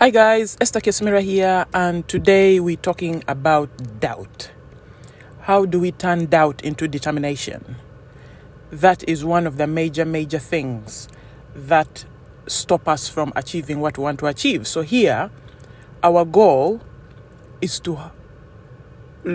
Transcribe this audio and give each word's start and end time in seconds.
Hi 0.00 0.10
guys, 0.10 0.56
Esther 0.60 0.80
Kesimira 0.80 1.22
here, 1.22 1.66
and 1.72 2.06
today 2.08 2.58
we're 2.58 2.74
talking 2.74 3.22
about 3.28 4.00
doubt. 4.00 4.50
How 5.42 5.66
do 5.66 5.78
we 5.78 5.92
turn 5.92 6.26
doubt 6.26 6.62
into 6.62 6.88
determination? 6.88 7.76
That 8.72 9.08
is 9.08 9.24
one 9.24 9.46
of 9.46 9.56
the 9.56 9.68
major, 9.68 10.04
major 10.04 10.40
things 10.40 11.06
that 11.54 12.04
stop 12.48 12.88
us 12.88 13.08
from 13.08 13.32
achieving 13.36 13.78
what 13.78 13.96
we 13.96 14.02
want 14.02 14.18
to 14.18 14.26
achieve. 14.26 14.66
So, 14.66 14.82
here, 14.82 15.30
our 16.02 16.24
goal 16.24 16.80
is 17.60 17.78
to 17.80 17.96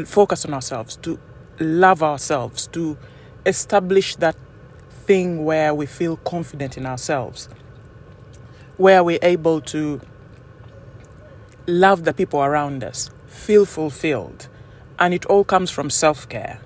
focus 0.06 0.44
on 0.44 0.54
ourselves, 0.54 0.98
to 0.98 1.18
love 1.62 2.04
ourselves, 2.04 2.68
to 2.74 2.98
establish 3.46 4.18
that 4.18 4.36
thing 4.90 5.46
where 5.46 5.74
we 5.74 5.86
feel 5.86 6.18
confident 6.18 6.78
in 6.78 6.86
ourselves, 6.86 7.48
where 8.76 9.06
we're 9.06 9.20
able 9.22 9.62
to 9.62 10.02
love 11.70 12.04
the 12.04 12.14
people 12.14 12.42
around 12.42 12.84
us, 12.84 13.10
feel 13.28 13.66
fulfilled. 13.66 14.50
And 14.98 15.14
it 15.14 15.26
all 15.28 15.44
comes 15.44 15.72
from 15.72 15.90
self 15.90 16.28
care. 16.28 16.60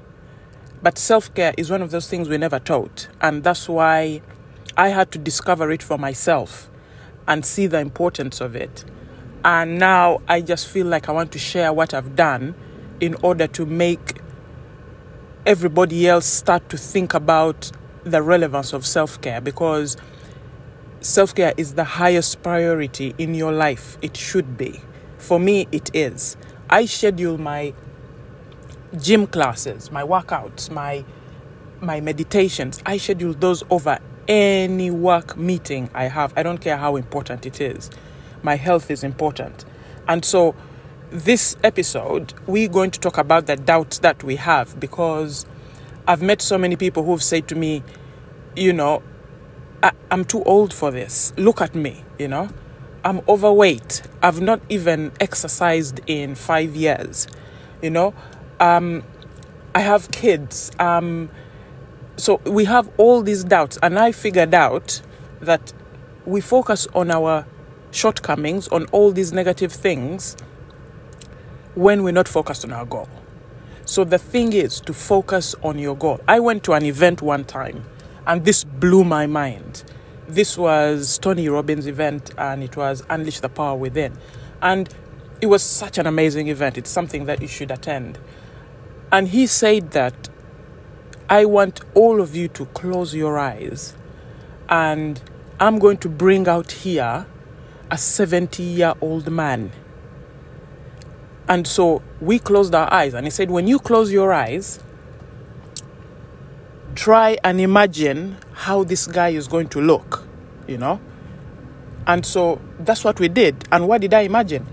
But 0.82 0.98
self 0.98 1.34
care 1.34 1.54
is 1.58 1.70
one 1.70 1.82
of 1.82 1.92
those 1.92 2.10
things 2.10 2.28
we 2.30 2.38
never 2.38 2.60
taught. 2.60 3.08
And 3.22 3.44
that's 3.44 3.70
why 3.70 4.22
I 4.76 4.90
had 4.90 5.12
to 5.12 5.20
discover 5.20 5.72
it 5.72 5.84
for 5.84 5.98
myself 5.98 6.70
and 7.28 7.46
see 7.46 7.68
the 7.68 7.80
importance 7.80 8.42
of 8.42 8.56
it. 8.56 8.84
And 9.46 9.78
now 9.78 10.22
I 10.28 10.42
just 10.42 10.68
feel 10.68 10.88
like 10.88 11.10
I 11.10 11.12
want 11.12 11.32
to 11.34 11.40
share 11.40 11.74
what 11.74 11.94
I've 11.94 12.16
done 12.16 12.56
in 13.00 13.16
order 13.22 13.48
to 13.48 13.66
make 13.66 14.20
everybody 15.46 16.08
else 16.08 16.26
start 16.26 16.70
to 16.70 16.78
think 16.78 17.14
about 17.14 17.72
the 18.04 18.22
relevance 18.22 18.74
of 18.74 18.86
self 18.86 19.20
care 19.22 19.42
because 19.42 19.98
self 21.02 21.36
care 21.36 21.54
is 21.58 21.76
the 21.76 21.84
highest 21.84 22.42
priority 22.42 23.14
in 23.18 23.36
your 23.36 23.52
life. 23.52 23.98
It 24.02 24.18
should 24.18 24.58
be. 24.58 24.82
For 25.24 25.40
me, 25.40 25.68
it 25.72 25.90
is. 25.96 26.36
I 26.70 26.86
schedule 26.86 27.38
my 27.38 27.74
gym 29.00 29.26
classes, 29.26 29.90
my 29.90 30.04
workouts, 30.04 30.70
my 30.70 31.06
my 31.80 32.02
meditations. 32.02 32.82
I 32.86 32.98
schedule 32.98 33.34
those 33.34 33.64
over 33.70 34.00
any 34.28 34.92
work 34.92 35.38
meeting 35.38 35.90
I 35.94 36.10
have. 36.10 36.34
I 36.36 36.44
don't 36.44 36.58
care 36.58 36.76
how 36.76 36.98
important 36.98 37.46
it 37.46 37.62
is. 37.62 37.90
My 38.42 38.56
health 38.56 38.92
is 38.92 39.02
important. 39.02 39.64
And 40.10 40.26
so 40.26 40.56
this 41.10 41.56
episode, 41.64 42.34
we're 42.46 42.68
going 42.68 42.92
to 42.92 43.00
talk 43.00 43.18
about 43.18 43.46
the 43.46 43.56
doubts 43.56 44.00
that 44.00 44.26
we 44.26 44.36
have 44.36 44.78
because 44.78 45.46
I've 46.06 46.22
met 46.22 46.42
so 46.42 46.58
many 46.58 46.76
people 46.76 47.06
who've 47.06 47.24
said 47.24 47.48
to 47.48 47.56
me, 47.56 47.82
you 48.58 48.74
know, 48.74 49.02
I, 49.82 49.94
am 50.12 50.26
too 50.26 50.44
old 50.44 50.74
for 50.74 50.92
this. 50.92 51.32
Look 51.38 51.62
at 51.62 51.76
me, 51.76 52.04
you 52.20 52.28
know. 52.28 52.50
I'm 53.06 53.22
overweight. 53.28 54.02
I've 54.22 54.40
not 54.40 54.62
even 54.70 55.12
exercised 55.20 56.00
in 56.08 56.36
five 56.36 56.76
years. 56.76 57.28
You 57.82 57.90
know, 57.90 58.14
um, 58.62 59.04
I 59.76 59.82
have 59.82 60.10
kids. 60.12 60.72
Um, 60.80 61.30
so 62.16 62.40
we 62.46 62.66
have 62.66 62.90
all 62.98 63.22
these 63.22 63.44
doubts, 63.44 63.78
and 63.84 64.00
I 64.00 64.14
figured 64.14 64.54
out 64.54 65.02
that 65.42 65.74
we 66.26 66.40
focus 66.40 66.88
on 66.94 67.12
our 67.12 67.46
shortcomings, 67.92 68.70
on 68.70 68.86
all 68.88 69.12
these 69.12 69.34
negative 69.34 69.74
things, 69.74 70.38
when 71.76 72.04
we're 72.04 72.14
not 72.14 72.30
focused 72.30 72.64
on 72.64 72.72
our 72.72 72.86
goal. 72.86 73.10
So 73.84 74.06
the 74.06 74.18
thing 74.18 74.54
is 74.54 74.80
to 74.82 74.94
focus 74.94 75.56
on 75.62 75.78
your 75.78 75.98
goal. 75.98 76.22
I 76.26 76.40
went 76.40 76.64
to 76.66 76.74
an 76.74 76.86
event 76.86 77.22
one 77.22 77.44
time, 77.44 77.84
and 78.26 78.46
this 78.46 78.64
blew 78.64 79.04
my 79.04 79.28
mind 79.28 79.84
this 80.34 80.58
was 80.58 81.18
Tony 81.18 81.48
Robbins' 81.48 81.88
event 81.88 82.32
and 82.38 82.64
it 82.64 82.76
was 82.76 83.04
Unleash 83.10 83.40
the 83.40 83.50
Power 83.50 83.76
Within. 83.76 84.18
And 84.62 84.94
it 85.42 85.48
was 85.48 85.62
such 85.62 85.98
an 85.98 86.08
amazing 86.08 86.48
event. 86.48 86.78
It's 86.78 86.90
something 86.90 87.26
that 87.26 87.42
you 87.42 87.48
should 87.48 87.72
attend. 87.72 88.18
And 89.12 89.28
he 89.28 89.46
said 89.48 89.92
that 89.92 90.30
I 91.30 91.46
want 91.46 91.82
all 91.94 92.22
of 92.22 92.36
you 92.36 92.48
to 92.50 92.66
close 92.68 93.14
your 93.14 93.38
eyes 93.38 93.96
and 94.70 95.22
I'm 95.60 95.80
going 95.80 95.98
to 95.98 96.10
bring 96.10 96.48
out 96.48 96.72
here 96.72 97.26
a 97.92 97.98
70 97.98 98.64
year 98.64 98.94
old 99.02 99.32
man. 99.32 99.72
And 101.48 101.68
so 101.68 102.02
we 102.20 102.40
closed 102.40 102.74
our 102.74 102.92
eyes 102.92 103.14
and 103.14 103.26
he 103.26 103.30
said, 103.30 103.52
When 103.52 103.68
you 103.68 103.80
close 103.80 104.12
your 104.12 104.34
eyes, 104.34 104.80
try 106.96 107.38
and 107.44 107.60
imagine 107.60 108.38
how 108.54 108.84
this 108.84 109.08
guy 109.08 109.30
is 109.30 109.48
going 109.48 109.68
to 109.70 109.82
look, 109.82 110.23
you 110.68 110.78
know? 110.78 111.00
And 112.06 112.26
so 112.26 112.60
that's 112.80 113.04
what 113.04 113.20
we 113.20 113.28
did. 113.28 113.68
And 113.72 113.88
what 113.88 114.02
did 114.02 114.14
I 114.14 114.22
imagine? 114.22 114.66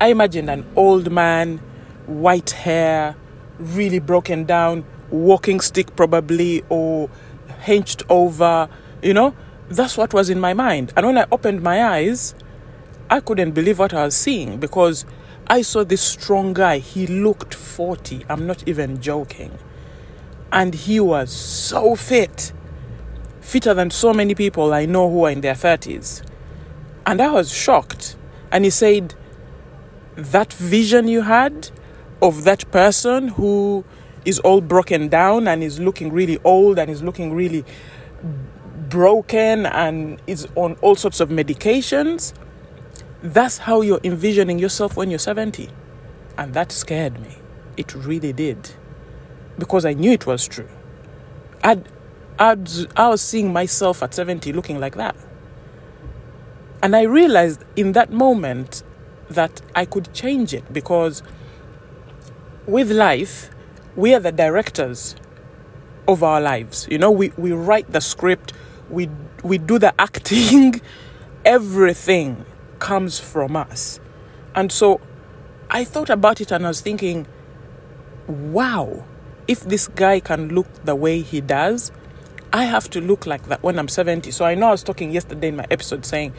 I 0.00 0.08
imagined 0.08 0.48
an 0.48 0.66
old 0.76 1.10
man, 1.10 1.58
white 2.06 2.50
hair, 2.50 3.16
really 3.58 3.98
broken 3.98 4.44
down, 4.44 4.84
walking 5.10 5.60
stick 5.60 5.94
probably, 5.96 6.64
or 6.68 7.10
hunched 7.64 8.02
over, 8.08 8.68
you 9.02 9.14
know? 9.14 9.34
That's 9.68 9.96
what 9.96 10.12
was 10.14 10.30
in 10.30 10.40
my 10.40 10.54
mind. 10.54 10.92
And 10.96 11.06
when 11.06 11.18
I 11.18 11.26
opened 11.30 11.62
my 11.62 11.84
eyes, 11.84 12.34
I 13.08 13.20
couldn't 13.20 13.52
believe 13.52 13.78
what 13.78 13.92
I 13.92 14.04
was 14.04 14.16
seeing 14.16 14.58
because 14.58 15.04
I 15.46 15.62
saw 15.62 15.84
this 15.84 16.00
strong 16.00 16.54
guy. 16.54 16.78
He 16.78 17.06
looked 17.06 17.54
40. 17.54 18.24
I'm 18.28 18.46
not 18.46 18.66
even 18.66 19.00
joking 19.00 19.58
and 20.52 20.74
he 20.74 21.00
was 21.00 21.30
so 21.30 21.94
fit 21.94 22.52
fitter 23.50 23.74
than 23.74 23.90
so 23.90 24.14
many 24.14 24.34
people 24.34 24.72
I 24.72 24.86
know 24.86 25.10
who 25.10 25.24
are 25.24 25.30
in 25.30 25.40
their 25.40 25.54
30s. 25.54 26.22
And 27.04 27.20
I 27.20 27.30
was 27.30 27.52
shocked. 27.52 28.16
And 28.52 28.64
he 28.64 28.70
said, 28.70 29.14
That 30.14 30.52
vision 30.52 31.08
you 31.08 31.22
had 31.22 31.70
of 32.22 32.44
that 32.44 32.70
person 32.70 33.28
who 33.28 33.84
is 34.24 34.38
all 34.40 34.60
broken 34.60 35.08
down 35.08 35.48
and 35.48 35.62
is 35.62 35.80
looking 35.80 36.12
really 36.12 36.38
old 36.44 36.78
and 36.78 36.90
is 36.90 37.02
looking 37.02 37.32
really 37.32 37.64
broken 38.88 39.66
and 39.66 40.20
is 40.26 40.46
on 40.54 40.74
all 40.82 40.94
sorts 40.94 41.20
of 41.20 41.30
medications, 41.30 42.32
that's 43.22 43.58
how 43.58 43.80
you're 43.80 44.00
envisioning 44.04 44.58
yourself 44.58 44.96
when 44.96 45.10
you're 45.10 45.18
70. 45.18 45.68
And 46.38 46.54
that 46.54 46.70
scared 46.70 47.20
me. 47.20 47.36
It 47.76 47.94
really 47.94 48.32
did 48.32 48.70
because 49.58 49.84
I 49.84 49.94
knew 49.94 50.12
it 50.12 50.26
was 50.26 50.46
true. 50.46 50.68
I'd, 51.64 51.88
I'd, 52.40 52.68
I 52.96 53.08
was 53.08 53.20
seeing 53.20 53.52
myself 53.52 54.02
at 54.02 54.14
70 54.14 54.52
looking 54.54 54.80
like 54.80 54.96
that. 54.96 55.14
And 56.82 56.96
I 56.96 57.02
realized 57.02 57.62
in 57.76 57.92
that 57.92 58.10
moment 58.10 58.82
that 59.28 59.60
I 59.74 59.84
could 59.84 60.12
change 60.14 60.54
it 60.54 60.72
because 60.72 61.22
with 62.66 62.90
life, 62.90 63.50
we 63.94 64.14
are 64.14 64.20
the 64.20 64.32
directors 64.32 65.14
of 66.08 66.22
our 66.22 66.40
lives. 66.40 66.88
You 66.90 66.96
know, 66.96 67.10
we, 67.10 67.30
we 67.36 67.52
write 67.52 67.92
the 67.92 68.00
script, 68.00 68.54
we, 68.88 69.10
we 69.44 69.58
do 69.58 69.78
the 69.78 69.94
acting, 70.00 70.80
everything 71.44 72.46
comes 72.78 73.20
from 73.20 73.54
us. 73.54 74.00
And 74.54 74.72
so 74.72 75.02
I 75.68 75.84
thought 75.84 76.08
about 76.08 76.40
it 76.40 76.50
and 76.50 76.64
I 76.64 76.68
was 76.68 76.80
thinking, 76.80 77.26
wow, 78.26 79.04
if 79.46 79.60
this 79.60 79.88
guy 79.88 80.20
can 80.20 80.48
look 80.48 80.66
the 80.84 80.94
way 80.94 81.20
he 81.20 81.42
does, 81.42 81.92
I 82.52 82.64
have 82.64 82.90
to 82.90 83.00
look 83.00 83.26
like 83.26 83.46
that 83.46 83.62
when 83.62 83.78
I'm 83.78 83.88
70. 83.88 84.30
So 84.32 84.44
I 84.44 84.54
know 84.54 84.68
I 84.68 84.70
was 84.72 84.82
talking 84.82 85.12
yesterday 85.12 85.48
in 85.48 85.56
my 85.56 85.66
episode 85.70 86.04
saying, 86.04 86.32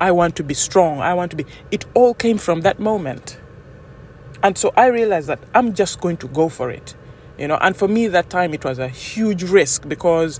I 0.00 0.12
want 0.12 0.36
to 0.36 0.44
be 0.44 0.54
strong. 0.54 1.00
I 1.00 1.14
want 1.14 1.30
to 1.30 1.36
be. 1.36 1.46
It 1.70 1.86
all 1.94 2.14
came 2.14 2.36
from 2.36 2.60
that 2.62 2.78
moment. 2.78 3.38
And 4.42 4.58
so 4.58 4.72
I 4.76 4.86
realized 4.86 5.28
that 5.28 5.38
I'm 5.54 5.72
just 5.72 6.00
going 6.00 6.18
to 6.18 6.28
go 6.28 6.48
for 6.48 6.70
it. 6.70 6.94
You 7.38 7.48
know, 7.48 7.56
and 7.60 7.76
for 7.76 7.88
me, 7.88 8.08
that 8.08 8.28
time 8.28 8.52
it 8.52 8.64
was 8.64 8.78
a 8.78 8.88
huge 8.88 9.42
risk 9.42 9.88
because 9.88 10.38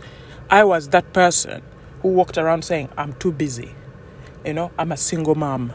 I 0.51 0.65
was 0.65 0.91
that 0.91 1.13
person 1.13 1.63
who 2.03 2.09
walked 2.09 2.37
around 2.37 2.65
saying, 2.65 2.91
I'm 2.99 3.15
too 3.15 3.33
busy. 3.33 3.75
You 4.45 4.53
know, 4.53 4.71
I'm 4.79 4.93
a 4.93 4.97
single 4.97 5.35
mom. 5.35 5.73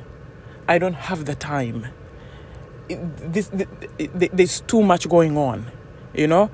I 0.68 0.78
don't 0.78 0.94
have 0.94 1.26
the 1.26 1.35
time. 1.35 1.88
This, 2.88 3.50
there's 3.97 4.62
too 4.62 4.84
much 4.84 5.09
going 5.09 5.38
on. 5.38 5.66
You 6.14 6.28
know, 6.28 6.52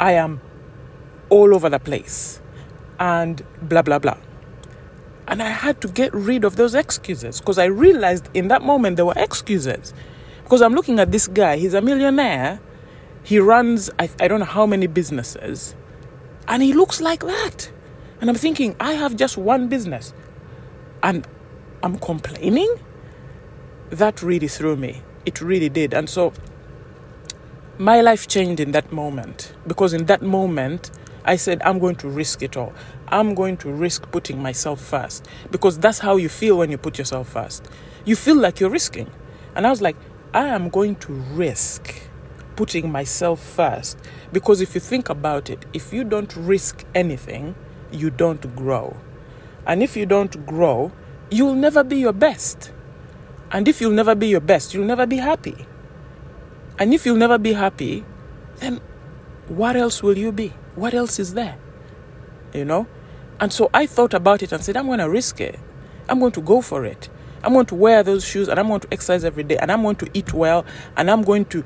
I 0.00 0.12
am 0.12 0.40
all 1.30 1.54
over 1.54 1.70
the 1.70 1.78
place 1.78 2.41
and 3.02 3.42
blah, 3.62 3.82
blah, 3.82 3.98
blah. 3.98 4.16
And 5.26 5.42
I 5.42 5.48
had 5.48 5.80
to 5.80 5.88
get 5.88 6.14
rid 6.14 6.44
of 6.44 6.54
those 6.54 6.74
excuses 6.74 7.40
because 7.40 7.58
I 7.58 7.64
realized 7.64 8.28
in 8.32 8.46
that 8.48 8.62
moment 8.62 8.94
there 8.94 9.04
were 9.04 9.14
excuses. 9.16 9.92
Because 10.44 10.62
I'm 10.62 10.72
looking 10.72 11.00
at 11.00 11.10
this 11.10 11.26
guy, 11.26 11.56
he's 11.56 11.74
a 11.74 11.82
millionaire, 11.82 12.60
he 13.24 13.40
runs, 13.40 13.90
I, 13.98 14.08
I 14.20 14.28
don't 14.28 14.38
know 14.38 14.46
how 14.46 14.66
many 14.66 14.86
businesses, 14.86 15.74
and 16.46 16.62
he 16.62 16.72
looks 16.72 17.00
like 17.00 17.20
that. 17.24 17.72
And 18.20 18.30
I'm 18.30 18.36
thinking, 18.36 18.76
I 18.78 18.92
have 18.92 19.16
just 19.16 19.36
one 19.36 19.66
business 19.66 20.14
and 21.02 21.26
I'm 21.82 21.98
complaining? 21.98 22.72
That 23.90 24.22
really 24.22 24.46
threw 24.46 24.76
me. 24.76 25.02
It 25.26 25.40
really 25.40 25.68
did. 25.68 25.92
And 25.92 26.08
so 26.08 26.32
my 27.78 28.00
life 28.00 28.28
changed 28.28 28.60
in 28.60 28.70
that 28.72 28.92
moment 28.92 29.54
because 29.66 29.92
in 29.92 30.06
that 30.06 30.22
moment 30.22 30.92
I 31.24 31.36
said, 31.36 31.62
I'm 31.64 31.78
going 31.78 31.96
to 31.96 32.08
risk 32.08 32.42
it 32.42 32.56
all. 32.56 32.72
I'm 33.08 33.34
going 33.34 33.56
to 33.58 33.70
risk 33.70 34.10
putting 34.10 34.42
myself 34.42 34.80
first 34.80 35.26
because 35.50 35.78
that's 35.78 35.98
how 35.98 36.16
you 36.16 36.28
feel 36.28 36.58
when 36.58 36.70
you 36.70 36.78
put 36.78 36.98
yourself 36.98 37.28
first. 37.28 37.68
You 38.04 38.16
feel 38.16 38.36
like 38.36 38.58
you're 38.58 38.70
risking. 38.70 39.10
And 39.54 39.66
I 39.66 39.70
was 39.70 39.80
like, 39.82 39.96
I 40.34 40.48
am 40.48 40.68
going 40.68 40.96
to 40.96 41.12
risk 41.12 42.08
putting 42.56 42.90
myself 42.90 43.40
first 43.40 43.98
because 44.32 44.60
if 44.60 44.74
you 44.74 44.80
think 44.80 45.08
about 45.08 45.50
it, 45.50 45.64
if 45.72 45.92
you 45.92 46.04
don't 46.04 46.34
risk 46.36 46.84
anything, 46.94 47.54
you 47.92 48.10
don't 48.10 48.54
grow. 48.56 48.96
And 49.66 49.82
if 49.82 49.96
you 49.96 50.06
don't 50.06 50.44
grow, 50.46 50.90
you'll 51.30 51.54
never 51.54 51.84
be 51.84 51.96
your 51.96 52.12
best. 52.12 52.72
And 53.50 53.68
if 53.68 53.80
you'll 53.80 53.92
never 53.92 54.14
be 54.14 54.28
your 54.28 54.40
best, 54.40 54.74
you'll 54.74 54.86
never 54.86 55.06
be 55.06 55.18
happy. 55.18 55.66
And 56.78 56.92
if 56.94 57.06
you'll 57.06 57.16
never 57.16 57.38
be 57.38 57.52
happy, 57.52 58.04
then 58.56 58.80
what 59.48 59.76
else 59.76 60.02
will 60.02 60.16
you 60.16 60.32
be? 60.32 60.52
What 60.74 60.94
else 60.94 61.18
is 61.18 61.34
there? 61.34 61.56
You 62.52 62.64
know? 62.64 62.86
And 63.40 63.52
so 63.52 63.70
I 63.74 63.86
thought 63.86 64.14
about 64.14 64.42
it 64.42 64.52
and 64.52 64.62
said, 64.62 64.76
I'm 64.76 64.86
going 64.86 64.98
to 64.98 65.10
risk 65.10 65.40
it. 65.40 65.58
I'm 66.08 66.20
going 66.20 66.32
to 66.32 66.40
go 66.40 66.60
for 66.60 66.84
it. 66.84 67.08
I'm 67.42 67.52
going 67.52 67.66
to 67.66 67.74
wear 67.74 68.02
those 68.02 68.24
shoes 68.24 68.48
and 68.48 68.58
I'm 68.58 68.68
going 68.68 68.80
to 68.80 68.88
exercise 68.92 69.24
every 69.24 69.42
day 69.42 69.56
and 69.56 69.70
I'm 69.72 69.82
going 69.82 69.96
to 69.96 70.10
eat 70.14 70.32
well 70.32 70.64
and 70.96 71.10
I'm 71.10 71.22
going 71.22 71.44
to 71.46 71.64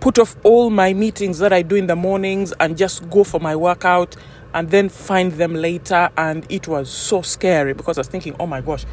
put 0.00 0.18
off 0.18 0.34
all 0.42 0.70
my 0.70 0.92
meetings 0.92 1.38
that 1.38 1.52
I 1.52 1.62
do 1.62 1.76
in 1.76 1.86
the 1.86 1.94
mornings 1.94 2.52
and 2.58 2.76
just 2.76 3.08
go 3.08 3.22
for 3.22 3.38
my 3.38 3.54
workout 3.54 4.16
and 4.52 4.70
then 4.70 4.88
find 4.88 5.32
them 5.32 5.54
later. 5.54 6.10
And 6.16 6.44
it 6.50 6.66
was 6.66 6.90
so 6.90 7.22
scary 7.22 7.74
because 7.74 7.98
I 7.98 8.00
was 8.00 8.08
thinking, 8.08 8.34
oh 8.40 8.46
my 8.46 8.60
gosh, 8.60 8.84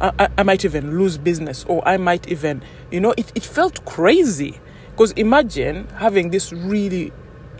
I, 0.00 0.28
I 0.38 0.42
might 0.44 0.64
even 0.64 0.96
lose 0.96 1.18
business 1.18 1.64
or 1.64 1.86
I 1.86 1.96
might 1.96 2.28
even, 2.28 2.62
you 2.92 3.00
know, 3.00 3.12
it, 3.16 3.32
it 3.34 3.44
felt 3.44 3.84
crazy. 3.84 4.60
Because 4.90 5.10
imagine 5.12 5.88
having 5.96 6.30
this 6.30 6.52
really 6.52 7.12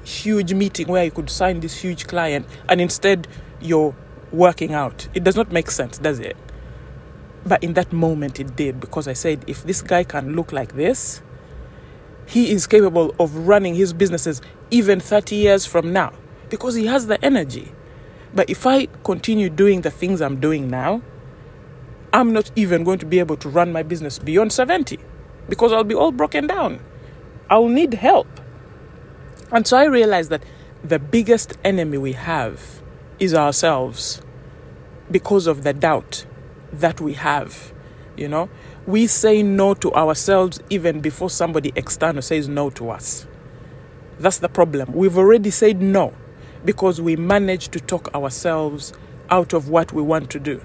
huge 0.05 0.55
meeting 0.55 0.89
where 0.89 1.05
you 1.05 1.11
could 1.11 1.31
sign 1.31 1.61
this 1.61 1.81
huge 1.81 2.07
client 2.07 2.47
and 2.69 2.81
instead 2.81 3.29
you're 3.61 3.95
working 4.33 4.75
out. 4.75 5.09
It 5.15 5.25
does 5.25 5.37
not 5.37 5.53
make 5.53 5.71
sense, 5.71 5.99
does 5.99 6.19
it? 6.19 6.37
But 7.45 7.63
in 7.63 7.75
that 7.75 7.93
moment, 7.93 8.39
it 8.41 8.57
did 8.57 8.81
because 8.81 9.09
I 9.09 9.13
said, 9.13 9.45
if 9.47 9.65
this 9.65 9.83
guy 9.83 10.05
can 10.05 10.35
look 10.35 10.53
like 10.53 10.75
this, 10.75 11.23
he 12.27 12.53
is 12.53 12.67
capable 12.67 13.15
of 13.19 13.35
running 13.35 13.75
his 13.75 13.93
businesses 13.93 14.41
even 14.71 15.01
30 15.01 15.37
years 15.37 15.67
from 15.67 15.93
now 15.93 16.13
because 16.51 16.75
he 16.75 16.87
has 16.87 17.07
the 17.07 17.23
energy. 17.25 17.73
But 18.35 18.49
if 18.49 18.67
I 18.67 18.87
continue 19.05 19.51
doing 19.51 19.83
the 19.83 19.91
things 19.91 20.21
I'm 20.21 20.41
doing 20.41 20.71
now, 20.71 21.03
I'm 22.13 22.33
not 22.33 22.51
even 22.57 22.85
going 22.85 22.99
to 23.01 23.07
be 23.07 23.19
able 23.19 23.37
to 23.39 23.49
run 23.49 23.73
my 23.73 23.83
business 23.83 24.19
beyond 24.19 24.53
70 24.53 24.99
because 25.49 25.73
I'll 25.73 25.85
be 25.85 25.95
all 25.95 26.13
broken 26.13 26.47
down. 26.47 26.81
I'll 27.51 27.69
need 27.69 27.95
help. 27.95 28.29
And 29.53 29.67
so 29.67 29.77
I 29.77 29.85
realized 29.85 30.31
that 30.31 30.43
the 30.83 30.99
biggest 30.99 31.53
enemy 31.63 31.99
we 31.99 32.13
have 32.13 32.83
is 33.19 33.35
ourselves 33.35 34.23
because 35.11 35.47
of 35.47 35.63
the 35.63 35.75
doubt 35.75 36.25
that 36.73 37.01
we 37.01 37.13
have. 37.13 37.73
You 38.17 38.29
know, 38.29 38.49
we 38.87 39.07
say 39.07 39.43
no 39.43 39.75
to 39.75 39.93
ourselves 39.93 40.59
even 40.71 41.01
before 41.01 41.31
somebody 41.31 41.73
external 41.77 42.23
says 42.23 42.49
no 42.49 42.71
to 42.71 42.91
us. 42.91 43.27
That's 44.19 44.39
the 44.39 44.49
problem. 44.49 44.93
We've 44.93 45.17
already 45.17 45.51
said 45.51 45.81
no 45.81 46.15
because 46.65 47.01
we 47.01 47.17
managed 47.17 47.73
to 47.73 47.81
talk 47.81 48.15
ourselves 48.15 48.93
out 49.31 49.53
of 49.53 49.69
what 49.69 49.93
we 49.93 50.03
want 50.03 50.31
to 50.31 50.41
do. 50.41 50.63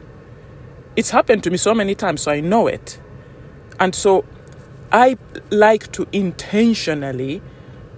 It's 0.96 1.12
happened 1.12 1.44
to 1.44 1.52
me 1.52 1.58
so 1.58 1.74
many 1.74 1.94
times, 1.94 2.22
so 2.22 2.32
I 2.32 2.40
know 2.40 2.68
it. 2.68 3.00
And 3.80 3.94
so 3.94 4.26
I 4.92 5.18
like 5.52 5.92
to 5.94 6.08
intentionally 6.12 7.42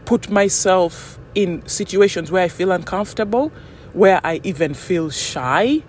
put 0.09 0.27
myself 0.27 1.19
in 1.35 1.63
situations 1.67 2.31
where 2.31 2.41
I 2.41 2.47
feel 2.47 2.71
uncomfortable, 2.71 3.51
where 3.93 4.19
I 4.23 4.41
even 4.43 4.73
feel 4.73 5.11
shy, 5.11 5.83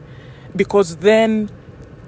because 0.55 0.97
then 0.97 1.49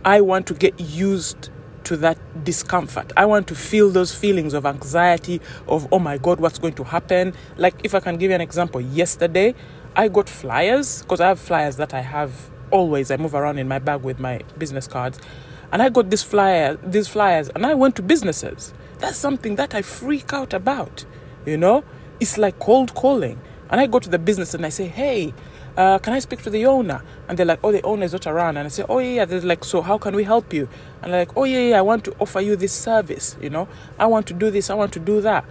I 0.04 0.20
want 0.20 0.46
to 0.48 0.54
get 0.54 0.78
used 0.78 1.48
to 1.84 1.96
that 1.96 2.18
discomfort. 2.44 3.14
I 3.16 3.24
want 3.24 3.46
to 3.46 3.54
feel 3.54 3.88
those 3.88 4.14
feelings 4.14 4.52
of 4.52 4.66
anxiety, 4.66 5.40
of, 5.66 5.88
oh 5.90 5.98
my 5.98 6.18
God, 6.18 6.38
what's 6.38 6.58
going 6.58 6.74
to 6.74 6.84
happen? 6.84 7.32
Like, 7.56 7.76
if 7.82 7.94
I 7.94 8.00
can 8.00 8.18
give 8.18 8.28
you 8.28 8.34
an 8.34 8.42
example, 8.42 8.82
yesterday 8.82 9.54
I 9.96 10.08
got 10.08 10.28
flyers 10.28 11.00
because 11.00 11.22
I 11.22 11.28
have 11.28 11.40
flyers 11.40 11.76
that 11.76 11.94
I 11.94 12.02
have 12.02 12.50
always. 12.70 13.10
I 13.10 13.16
move 13.16 13.34
around 13.34 13.56
in 13.56 13.68
my 13.68 13.78
bag 13.78 14.02
with 14.02 14.20
my 14.20 14.42
business 14.58 14.86
cards. 14.86 15.18
And 15.72 15.80
I 15.80 15.88
got 15.88 16.10
this 16.10 16.22
flyer, 16.22 16.76
these 16.82 17.08
flyers, 17.08 17.48
and 17.48 17.64
I 17.64 17.72
went 17.72 17.96
to 17.96 18.02
businesses. 18.02 18.74
That's 18.98 19.16
something 19.16 19.56
that 19.56 19.74
I 19.74 19.80
freak 19.80 20.34
out 20.34 20.52
about. 20.52 21.06
You 21.46 21.56
know, 21.56 21.82
it's 22.20 22.38
like 22.38 22.58
cold 22.58 22.94
calling. 22.94 23.40
And 23.70 23.80
I 23.80 23.86
go 23.86 23.98
to 23.98 24.08
the 24.08 24.18
business 24.18 24.54
and 24.54 24.66
I 24.66 24.68
say, 24.68 24.86
hey, 24.86 25.32
uh, 25.76 25.98
can 25.98 26.12
I 26.12 26.18
speak 26.18 26.42
to 26.42 26.50
the 26.50 26.66
owner? 26.66 27.02
And 27.28 27.38
they're 27.38 27.46
like, 27.46 27.60
oh, 27.64 27.72
the 27.72 27.82
owner 27.82 28.04
is 28.04 28.12
not 28.12 28.26
around. 28.26 28.58
And 28.58 28.66
I 28.66 28.68
say, 28.68 28.84
oh, 28.88 28.98
yeah, 28.98 29.10
yeah. 29.10 29.24
They're 29.24 29.40
like, 29.40 29.64
so 29.64 29.80
how 29.80 29.96
can 29.96 30.14
we 30.14 30.24
help 30.24 30.52
you? 30.52 30.68
And 31.00 31.12
they're 31.12 31.20
like, 31.22 31.36
oh, 31.36 31.44
yeah, 31.44 31.60
yeah, 31.60 31.78
I 31.78 31.82
want 31.82 32.04
to 32.04 32.14
offer 32.20 32.40
you 32.40 32.56
this 32.56 32.72
service. 32.72 33.36
You 33.40 33.50
know, 33.50 33.68
I 33.98 34.06
want 34.06 34.26
to 34.26 34.34
do 34.34 34.50
this, 34.50 34.68
I 34.68 34.74
want 34.74 34.92
to 34.92 35.00
do 35.00 35.20
that. 35.22 35.44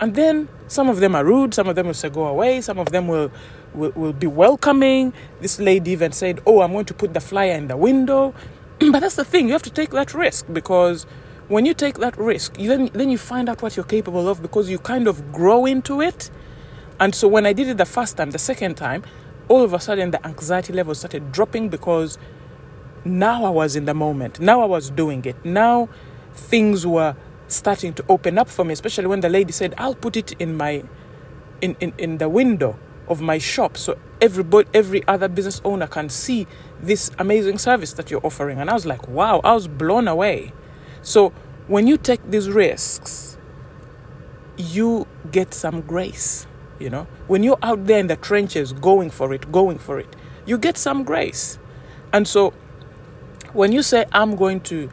And 0.00 0.14
then 0.14 0.48
some 0.68 0.88
of 0.88 1.00
them 1.00 1.14
are 1.14 1.24
rude, 1.24 1.54
some 1.54 1.68
of 1.68 1.76
them 1.76 1.86
will 1.86 1.94
say, 1.94 2.08
go 2.08 2.26
away, 2.26 2.60
some 2.60 2.78
of 2.78 2.90
them 2.90 3.08
will, 3.08 3.30
will, 3.74 3.92
will 3.92 4.12
be 4.12 4.26
welcoming. 4.26 5.12
This 5.40 5.58
lady 5.58 5.92
even 5.92 6.12
said, 6.12 6.40
oh, 6.46 6.62
I'm 6.62 6.72
going 6.72 6.84
to 6.86 6.94
put 6.94 7.14
the 7.14 7.20
flyer 7.20 7.52
in 7.52 7.68
the 7.68 7.76
window. 7.76 8.34
but 8.78 9.00
that's 9.00 9.16
the 9.16 9.24
thing, 9.24 9.46
you 9.46 9.52
have 9.52 9.62
to 9.62 9.70
take 9.70 9.90
that 9.90 10.14
risk 10.14 10.46
because 10.52 11.06
when 11.48 11.64
you 11.66 11.74
take 11.74 11.98
that 11.98 12.16
risk, 12.18 12.58
you 12.58 12.68
then, 12.68 12.90
then 12.92 13.10
you 13.10 13.18
find 13.18 13.48
out 13.48 13.62
what 13.62 13.76
you're 13.76 13.84
capable 13.84 14.28
of 14.28 14.42
because 14.42 14.68
you 14.68 14.78
kind 14.78 15.08
of 15.08 15.32
grow 15.32 15.66
into 15.66 16.00
it. 16.00 16.30
And 17.00 17.14
so 17.14 17.28
when 17.28 17.46
I 17.46 17.52
did 17.52 17.68
it 17.68 17.78
the 17.78 17.86
first 17.86 18.16
time, 18.16 18.30
the 18.30 18.38
second 18.38 18.76
time, 18.76 19.02
all 19.48 19.62
of 19.62 19.72
a 19.72 19.80
sudden 19.80 20.10
the 20.10 20.24
anxiety 20.26 20.72
level 20.72 20.94
started 20.94 21.32
dropping 21.32 21.68
because 21.70 22.18
now 23.04 23.44
I 23.44 23.50
was 23.50 23.76
in 23.76 23.86
the 23.86 23.94
moment. 23.94 24.40
Now 24.40 24.60
I 24.60 24.66
was 24.66 24.90
doing 24.90 25.24
it. 25.24 25.42
Now 25.44 25.88
things 26.34 26.86
were 26.86 27.16
starting 27.46 27.94
to 27.94 28.04
open 28.08 28.36
up 28.36 28.48
for 28.48 28.64
me, 28.64 28.72
especially 28.74 29.06
when 29.06 29.20
the 29.20 29.30
lady 29.30 29.52
said, 29.52 29.74
I'll 29.78 29.94
put 29.94 30.16
it 30.16 30.32
in 30.32 30.56
my 30.56 30.84
in, 31.60 31.76
in, 31.80 31.92
in 31.98 32.18
the 32.18 32.28
window 32.28 32.78
of 33.08 33.20
my 33.20 33.38
shop 33.38 33.76
so 33.76 33.98
everybody 34.20 34.68
every 34.74 35.06
other 35.08 35.28
business 35.28 35.60
owner 35.64 35.86
can 35.86 36.08
see 36.08 36.46
this 36.80 37.10
amazing 37.18 37.58
service 37.58 37.94
that 37.94 38.10
you're 38.10 38.24
offering. 38.24 38.58
And 38.60 38.68
I 38.68 38.74
was 38.74 38.84
like, 38.84 39.08
wow, 39.08 39.40
I 39.42 39.54
was 39.54 39.66
blown 39.66 40.08
away. 40.08 40.52
So 41.08 41.30
when 41.68 41.86
you 41.86 41.96
take 41.96 42.20
these 42.30 42.50
risks, 42.50 43.38
you 44.58 45.06
get 45.32 45.54
some 45.54 45.80
grace. 45.80 46.46
You 46.78 46.90
know, 46.90 47.06
when 47.28 47.42
you're 47.42 47.58
out 47.62 47.86
there 47.86 47.98
in 47.98 48.08
the 48.08 48.16
trenches 48.16 48.74
going 48.74 49.08
for 49.08 49.32
it, 49.32 49.50
going 49.50 49.78
for 49.78 49.98
it, 49.98 50.14
you 50.44 50.58
get 50.58 50.76
some 50.76 51.04
grace. 51.04 51.58
And 52.12 52.28
so 52.28 52.52
when 53.54 53.72
you 53.72 53.82
say, 53.82 54.04
I'm 54.12 54.36
going 54.36 54.60
to 54.72 54.90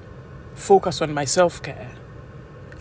focus 0.54 1.02
on 1.02 1.14
my 1.14 1.26
self 1.26 1.62
care, 1.62 1.92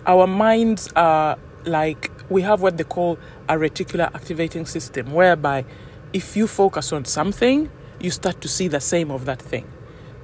our 0.06 0.28
minds 0.28 0.88
are 0.94 1.36
like 1.64 2.12
we 2.30 2.42
have 2.42 2.62
what 2.62 2.76
they 2.76 2.84
call 2.84 3.18
a 3.48 3.54
reticular 3.54 4.14
activating 4.14 4.64
system, 4.64 5.12
whereby 5.12 5.64
if 6.12 6.36
you 6.36 6.46
focus 6.46 6.92
on 6.92 7.04
something, 7.04 7.68
you 7.98 8.12
start 8.12 8.40
to 8.42 8.48
see 8.48 8.68
the 8.68 8.80
same 8.80 9.10
of 9.10 9.24
that 9.24 9.42
thing. 9.42 9.66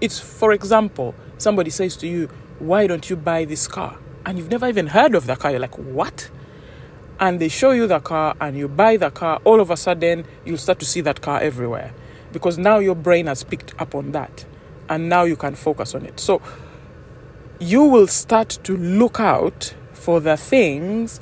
It's, 0.00 0.20
for 0.20 0.52
example, 0.52 1.16
somebody 1.38 1.70
says 1.70 1.96
to 1.96 2.06
you, 2.06 2.30
Why 2.60 2.86
don't 2.86 3.10
you 3.10 3.16
buy 3.16 3.44
this 3.44 3.66
car? 3.66 3.98
And 4.24 4.38
you've 4.38 4.50
never 4.50 4.68
even 4.68 4.86
heard 4.88 5.14
of 5.14 5.26
the 5.26 5.34
car. 5.34 5.50
You're 5.50 5.60
like, 5.60 5.76
What? 5.76 6.30
and 7.20 7.38
they 7.38 7.48
show 7.48 7.70
you 7.72 7.86
the 7.86 8.00
car 8.00 8.34
and 8.40 8.56
you 8.56 8.66
buy 8.66 8.96
the 8.96 9.10
car, 9.10 9.40
all 9.44 9.60
of 9.60 9.70
a 9.70 9.76
sudden 9.76 10.24
you'll 10.44 10.56
start 10.56 10.78
to 10.80 10.86
see 10.86 11.02
that 11.02 11.20
car 11.20 11.38
everywhere 11.40 11.92
because 12.32 12.56
now 12.56 12.78
your 12.78 12.94
brain 12.94 13.26
has 13.26 13.44
picked 13.44 13.78
up 13.78 13.94
on 13.94 14.12
that 14.12 14.46
and 14.88 15.08
now 15.08 15.24
you 15.24 15.36
can 15.36 15.54
focus 15.54 15.94
on 15.94 16.06
it. 16.06 16.18
So 16.18 16.40
you 17.60 17.84
will 17.84 18.06
start 18.06 18.48
to 18.64 18.74
look 18.76 19.20
out 19.20 19.74
for 19.92 20.18
the 20.18 20.36
things 20.38 21.20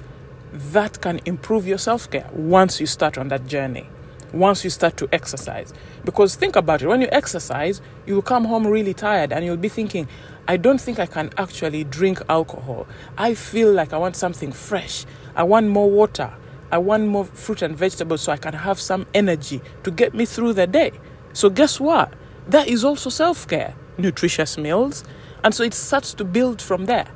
that 0.52 1.00
can 1.00 1.20
improve 1.26 1.66
your 1.66 1.78
self 1.78 2.08
care 2.10 2.30
once 2.32 2.80
you 2.80 2.86
start 2.86 3.18
on 3.18 3.28
that 3.28 3.46
journey, 3.46 3.88
once 4.32 4.64
you 4.64 4.70
start 4.70 4.96
to 4.98 5.08
exercise. 5.12 5.72
Because 6.04 6.34
think 6.34 6.56
about 6.56 6.82
it 6.82 6.86
when 6.86 7.00
you 7.00 7.08
exercise, 7.12 7.80
you'll 8.06 8.22
come 8.22 8.44
home 8.44 8.66
really 8.66 8.94
tired 8.94 9.32
and 9.32 9.44
you'll 9.44 9.56
be 9.56 9.68
thinking, 9.68 10.08
I 10.46 10.56
don't 10.56 10.80
think 10.80 10.98
I 10.98 11.06
can 11.06 11.30
actually 11.36 11.84
drink 11.84 12.20
alcohol. 12.28 12.86
I 13.16 13.34
feel 13.34 13.72
like 13.72 13.92
I 13.92 13.98
want 13.98 14.16
something 14.16 14.52
fresh. 14.52 15.04
I 15.36 15.42
want 15.42 15.68
more 15.68 15.90
water. 15.90 16.32
I 16.70 16.78
want 16.78 17.06
more 17.06 17.24
fruit 17.24 17.62
and 17.62 17.76
vegetables 17.76 18.22
so 18.22 18.32
I 18.32 18.36
can 18.36 18.54
have 18.54 18.80
some 18.80 19.06
energy 19.14 19.60
to 19.84 19.90
get 19.90 20.14
me 20.14 20.24
through 20.24 20.54
the 20.54 20.66
day. 20.66 20.92
So, 21.32 21.48
guess 21.48 21.80
what? 21.80 22.12
That 22.48 22.68
is 22.68 22.84
also 22.84 23.10
self 23.10 23.46
care, 23.46 23.74
nutritious 23.96 24.58
meals. 24.58 25.04
And 25.44 25.54
so 25.54 25.62
it 25.62 25.74
starts 25.74 26.14
to 26.14 26.24
build 26.24 26.60
from 26.60 26.86
there. 26.86 27.08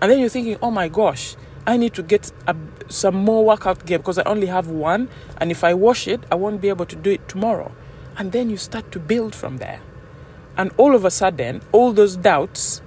And 0.00 0.10
then 0.10 0.18
you're 0.18 0.28
thinking, 0.28 0.56
oh 0.62 0.70
my 0.70 0.88
gosh, 0.88 1.36
I 1.68 1.76
need 1.76 1.92
to 1.94 2.02
get 2.02 2.32
a, 2.46 2.56
some 2.88 3.14
more 3.14 3.44
workout 3.44 3.84
gear 3.84 3.98
because 3.98 4.16
I 4.16 4.22
only 4.22 4.46
have 4.46 4.68
one. 4.68 5.10
And 5.36 5.50
if 5.50 5.62
I 5.62 5.74
wash 5.74 6.08
it, 6.08 6.20
I 6.32 6.34
won't 6.34 6.62
be 6.62 6.70
able 6.70 6.86
to 6.86 6.96
do 6.96 7.10
it 7.10 7.28
tomorrow. 7.28 7.72
And 8.16 8.32
then 8.32 8.48
you 8.48 8.56
start 8.56 8.90
to 8.92 8.98
build 8.98 9.34
from 9.34 9.58
there. 9.58 9.82
And 10.56 10.72
all 10.78 10.94
of 10.94 11.04
a 11.04 11.10
sudden, 11.10 11.60
all 11.70 11.92
those 11.92 12.16
doubts 12.16 12.80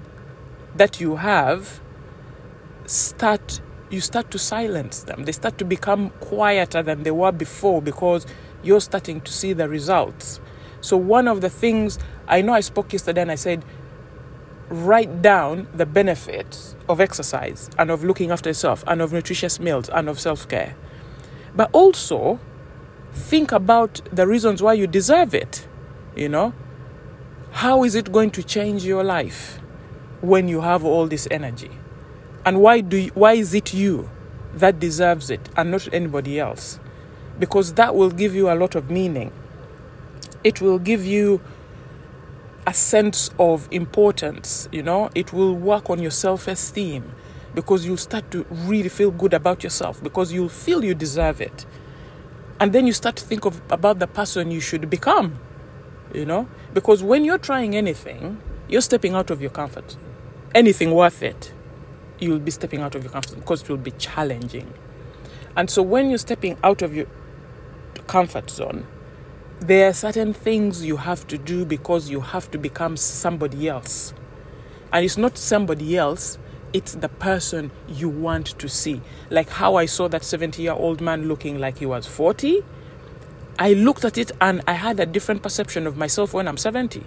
that 0.75 0.99
you 0.99 1.17
have 1.17 1.79
start 2.87 3.61
you 3.91 4.01
start 4.01 4.31
to 4.31 4.39
silence 4.39 5.03
them. 5.03 5.25
They 5.25 5.33
start 5.33 5.57
to 5.59 5.65
become 5.65 6.09
quieter 6.21 6.81
than 6.81 7.03
they 7.03 7.11
were 7.11 7.31
before 7.31 7.81
because 7.81 8.25
you're 8.63 8.81
starting 8.81 9.21
to 9.21 9.31
see 9.31 9.53
the 9.53 9.67
results. 9.67 10.39
So, 10.79 10.97
one 10.97 11.27
of 11.27 11.41
the 11.41 11.49
things 11.49 11.99
I 12.27 12.41
know 12.41 12.53
I 12.53 12.61
spoke 12.61 12.93
yesterday 12.93 13.21
and 13.21 13.31
I 13.31 13.35
said, 13.35 13.63
write 14.71 15.21
down 15.21 15.67
the 15.73 15.85
benefits 15.85 16.75
of 16.87 17.01
exercise 17.01 17.69
and 17.77 17.91
of 17.91 18.05
looking 18.05 18.31
after 18.31 18.49
yourself 18.49 18.83
and 18.87 19.01
of 19.01 19.11
nutritious 19.11 19.59
meals 19.59 19.89
and 19.89 20.07
of 20.07 20.19
self 20.19 20.47
care. 20.47 20.75
But 21.53 21.69
also, 21.73 22.39
think 23.11 23.51
about 23.51 24.01
the 24.11 24.25
reasons 24.25 24.61
why 24.63 24.73
you 24.73 24.87
deserve 24.87 25.35
it. 25.35 25.67
You 26.15 26.29
know, 26.29 26.53
how 27.51 27.83
is 27.83 27.95
it 27.95 28.11
going 28.11 28.31
to 28.31 28.43
change 28.43 28.85
your 28.85 29.03
life 29.03 29.59
when 30.21 30.47
you 30.47 30.61
have 30.61 30.85
all 30.85 31.07
this 31.07 31.27
energy? 31.29 31.71
And 32.45 32.61
why 32.61 32.79
do 32.79 32.97
you, 32.97 33.11
why 33.13 33.33
is 33.33 33.53
it 33.53 33.73
you 33.73 34.09
that 34.53 34.79
deserves 34.79 35.29
it 35.29 35.49
and 35.57 35.69
not 35.69 35.93
anybody 35.93 36.39
else? 36.39 36.79
Because 37.37 37.73
that 37.73 37.93
will 37.93 38.09
give 38.09 38.33
you 38.33 38.49
a 38.49 38.55
lot 38.55 38.75
of 38.75 38.89
meaning. 38.89 39.33
It 40.45 40.61
will 40.61 40.79
give 40.79 41.05
you 41.05 41.41
a 42.67 42.73
sense 42.73 43.31
of 43.39 43.67
importance, 43.71 44.69
you 44.71 44.83
know, 44.83 45.09
it 45.15 45.33
will 45.33 45.55
work 45.55 45.89
on 45.89 45.99
your 45.99 46.11
self 46.11 46.47
esteem 46.47 47.13
because 47.53 47.85
you'll 47.85 47.97
start 47.97 48.29
to 48.31 48.45
really 48.49 48.89
feel 48.89 49.11
good 49.11 49.33
about 49.33 49.63
yourself 49.63 50.01
because 50.01 50.31
you'll 50.31 50.49
feel 50.49 50.83
you 50.83 50.93
deserve 50.93 51.41
it. 51.41 51.65
And 52.59 52.73
then 52.73 52.85
you 52.85 52.93
start 52.93 53.15
to 53.17 53.25
think 53.25 53.45
of 53.45 53.61
about 53.71 53.99
the 53.99 54.07
person 54.07 54.51
you 54.51 54.59
should 54.59 54.89
become, 54.89 55.39
you 56.13 56.25
know, 56.25 56.47
because 56.73 57.01
when 57.01 57.25
you're 57.25 57.39
trying 57.39 57.75
anything, 57.75 58.39
you're 58.67 58.81
stepping 58.81 59.15
out 59.15 59.31
of 59.31 59.41
your 59.41 59.49
comfort. 59.49 59.97
Anything 60.53 60.91
worth 60.91 61.23
it, 61.23 61.53
you'll 62.19 62.39
be 62.39 62.51
stepping 62.51 62.81
out 62.81 62.93
of 62.93 63.03
your 63.03 63.11
comfort 63.11 63.35
because 63.35 63.63
it 63.63 63.69
will 63.69 63.77
be 63.77 63.91
challenging. 63.91 64.73
And 65.55 65.69
so 65.69 65.81
when 65.81 66.09
you're 66.09 66.19
stepping 66.19 66.57
out 66.63 66.81
of 66.81 66.95
your 66.95 67.07
comfort 68.07 68.49
zone, 68.49 68.85
there 69.61 69.87
are 69.87 69.93
certain 69.93 70.33
things 70.33 70.83
you 70.83 70.97
have 70.97 71.27
to 71.27 71.37
do 71.37 71.63
because 71.65 72.09
you 72.09 72.19
have 72.21 72.49
to 72.49 72.57
become 72.57 72.97
somebody 72.97 73.69
else. 73.69 74.11
And 74.91 75.05
it's 75.05 75.17
not 75.17 75.37
somebody 75.37 75.95
else, 75.95 76.39
it's 76.73 76.95
the 76.95 77.09
person 77.09 77.69
you 77.87 78.09
want 78.09 78.47
to 78.57 78.67
see. 78.67 79.01
Like 79.29 79.49
how 79.49 79.75
I 79.75 79.85
saw 79.85 80.07
that 80.07 80.23
70 80.23 80.63
year 80.63 80.73
old 80.73 80.99
man 80.99 81.27
looking 81.27 81.59
like 81.59 81.77
he 81.77 81.85
was 81.85 82.07
40. 82.07 82.63
I 83.59 83.73
looked 83.73 84.03
at 84.03 84.17
it 84.17 84.31
and 84.41 84.63
I 84.67 84.73
had 84.73 84.99
a 84.99 85.05
different 85.05 85.43
perception 85.43 85.85
of 85.85 85.95
myself 85.95 86.33
when 86.33 86.47
I'm 86.47 86.57
70. 86.57 87.03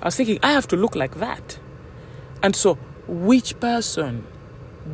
I 0.00 0.04
was 0.04 0.14
thinking, 0.14 0.38
I 0.44 0.52
have 0.52 0.68
to 0.68 0.76
look 0.76 0.94
like 0.94 1.16
that. 1.16 1.58
And 2.40 2.54
so, 2.54 2.74
which 3.08 3.58
person 3.58 4.24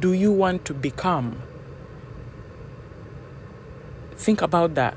do 0.00 0.14
you 0.14 0.32
want 0.32 0.64
to 0.64 0.72
become? 0.72 1.42
Think 4.16 4.40
about 4.40 4.76
that. 4.76 4.96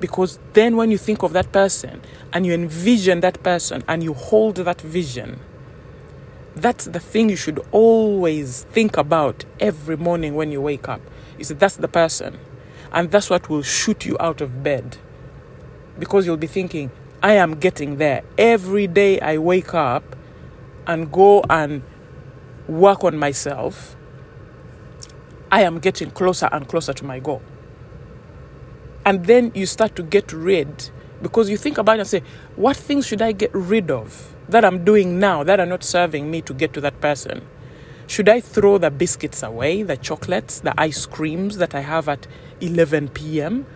Because 0.00 0.38
then, 0.52 0.76
when 0.76 0.90
you 0.90 0.98
think 0.98 1.22
of 1.22 1.32
that 1.32 1.52
person 1.52 2.02
and 2.32 2.44
you 2.44 2.52
envision 2.52 3.20
that 3.20 3.42
person 3.42 3.84
and 3.88 4.02
you 4.02 4.12
hold 4.14 4.56
that 4.56 4.80
vision, 4.80 5.40
that's 6.56 6.84
the 6.86 7.00
thing 7.00 7.30
you 7.30 7.36
should 7.36 7.64
always 7.72 8.64
think 8.64 8.96
about 8.96 9.44
every 9.60 9.96
morning 9.96 10.34
when 10.34 10.52
you 10.52 10.60
wake 10.60 10.88
up. 10.88 11.00
You 11.38 11.44
say, 11.44 11.54
That's 11.54 11.76
the 11.76 11.88
person. 11.88 12.38
And 12.92 13.10
that's 13.10 13.28
what 13.28 13.48
will 13.48 13.62
shoot 13.62 14.04
you 14.06 14.16
out 14.20 14.40
of 14.40 14.62
bed. 14.62 14.98
Because 15.98 16.26
you'll 16.26 16.36
be 16.36 16.46
thinking, 16.46 16.90
I 17.22 17.34
am 17.34 17.58
getting 17.58 17.96
there. 17.96 18.22
Every 18.38 18.86
day 18.86 19.18
I 19.18 19.38
wake 19.38 19.74
up 19.74 20.16
and 20.86 21.10
go 21.10 21.42
and 21.50 21.82
work 22.68 23.02
on 23.04 23.18
myself, 23.18 23.96
I 25.50 25.62
am 25.62 25.78
getting 25.78 26.10
closer 26.10 26.48
and 26.52 26.68
closer 26.68 26.92
to 26.92 27.04
my 27.04 27.18
goal. 27.20 27.42
And 29.04 29.26
then 29.26 29.52
you 29.54 29.66
start 29.66 29.96
to 29.96 30.02
get 30.02 30.32
rid 30.32 30.90
because 31.22 31.50
you 31.50 31.56
think 31.56 31.78
about 31.78 31.96
it 31.96 32.00
and 32.00 32.08
say, 32.08 32.22
what 32.56 32.76
things 32.76 33.06
should 33.06 33.22
I 33.22 33.32
get 33.32 33.50
rid 33.54 33.90
of 33.90 34.34
that 34.48 34.64
I'm 34.64 34.84
doing 34.84 35.18
now 35.18 35.42
that 35.44 35.60
are 35.60 35.66
not 35.66 35.84
serving 35.84 36.30
me 36.30 36.42
to 36.42 36.54
get 36.54 36.72
to 36.74 36.80
that 36.82 37.00
person? 37.00 37.46
Should 38.06 38.28
I 38.28 38.40
throw 38.40 38.78
the 38.78 38.90
biscuits 38.90 39.42
away, 39.42 39.82
the 39.82 39.96
chocolates, 39.96 40.60
the 40.60 40.78
ice 40.78 41.06
creams 41.06 41.56
that 41.56 41.74
I 41.74 41.80
have 41.80 42.08
at 42.08 42.26
11 42.60 43.08
p.m.? 43.08 43.66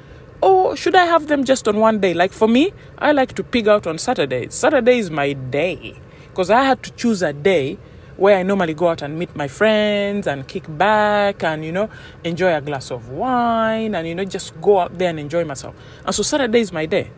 Or 0.40 0.76
should 0.76 0.94
I 0.94 1.06
have 1.06 1.28
them 1.28 1.44
just 1.44 1.66
on 1.66 1.78
one 1.78 1.98
day? 2.00 2.14
Like 2.14 2.32
for 2.32 2.46
me, 2.46 2.72
I 2.98 3.12
like 3.12 3.34
to 3.34 3.44
pig 3.44 3.68
out 3.68 3.86
on 3.86 3.98
Saturdays. 3.98 4.54
Saturday 4.54 4.98
is 4.98 5.10
my 5.10 5.32
day 5.32 5.98
because 6.28 6.50
I 6.50 6.62
had 6.62 6.82
to 6.84 6.90
choose 6.92 7.22
a 7.22 7.32
day 7.32 7.78
where 8.18 8.36
I 8.36 8.42
normally 8.42 8.74
go 8.74 8.88
out 8.88 9.00
and 9.00 9.16
meet 9.16 9.34
my 9.36 9.46
friends 9.46 10.26
and 10.26 10.46
kick 10.46 10.64
back 10.76 11.44
and, 11.44 11.64
you 11.64 11.70
know, 11.70 11.88
enjoy 12.24 12.52
a 12.52 12.60
glass 12.60 12.90
of 12.90 13.10
wine 13.10 13.94
and, 13.94 14.06
you 14.08 14.14
know, 14.14 14.24
just 14.24 14.60
go 14.60 14.80
out 14.80 14.98
there 14.98 15.08
and 15.08 15.20
enjoy 15.20 15.44
myself. 15.44 15.76
And 16.04 16.12
so 16.12 16.24
Saturday 16.24 16.60
is 16.60 16.72
my 16.72 16.84
day. 16.84 17.12